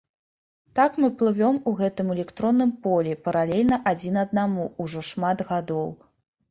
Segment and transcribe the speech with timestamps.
[0.79, 5.87] Так мы плывём у гэтым электронным полі паралельна адзін аднаму ўжо шмат гадоў.